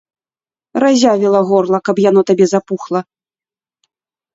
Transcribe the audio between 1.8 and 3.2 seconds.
каб яно табе запухла!